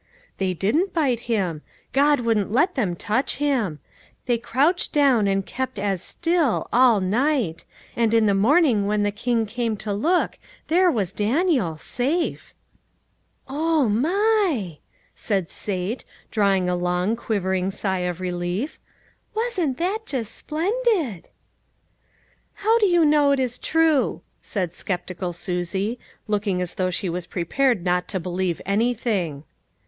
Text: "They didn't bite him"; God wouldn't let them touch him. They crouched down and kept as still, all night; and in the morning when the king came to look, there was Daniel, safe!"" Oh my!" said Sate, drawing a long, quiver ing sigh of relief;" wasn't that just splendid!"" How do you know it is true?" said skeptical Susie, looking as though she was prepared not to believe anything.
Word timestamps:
"They 0.39 0.55
didn't 0.55 0.95
bite 0.95 1.19
him"; 1.29 1.61
God 1.93 2.21
wouldn't 2.21 2.51
let 2.51 2.73
them 2.73 2.95
touch 2.95 3.35
him. 3.35 3.77
They 4.25 4.39
crouched 4.39 4.91
down 4.91 5.27
and 5.27 5.45
kept 5.45 5.77
as 5.77 6.01
still, 6.01 6.67
all 6.73 6.99
night; 6.99 7.65
and 7.95 8.11
in 8.11 8.25
the 8.25 8.33
morning 8.33 8.87
when 8.87 9.03
the 9.03 9.11
king 9.11 9.45
came 9.45 9.77
to 9.77 9.93
look, 9.93 10.39
there 10.69 10.89
was 10.89 11.13
Daniel, 11.13 11.77
safe!"" 11.77 12.51
Oh 13.47 13.87
my!" 13.89 14.79
said 15.13 15.51
Sate, 15.51 16.03
drawing 16.31 16.67
a 16.67 16.75
long, 16.75 17.15
quiver 17.15 17.53
ing 17.53 17.69
sigh 17.69 17.99
of 17.99 18.19
relief;" 18.19 18.79
wasn't 19.35 19.77
that 19.77 20.07
just 20.07 20.33
splendid!"" 20.33 21.29
How 22.55 22.79
do 22.79 22.87
you 22.87 23.05
know 23.05 23.33
it 23.33 23.39
is 23.39 23.59
true?" 23.59 24.23
said 24.41 24.73
skeptical 24.73 25.31
Susie, 25.31 25.99
looking 26.27 26.59
as 26.59 26.73
though 26.73 26.89
she 26.89 27.07
was 27.07 27.27
prepared 27.27 27.83
not 27.83 28.07
to 28.07 28.19
believe 28.19 28.59
anything. 28.65 29.43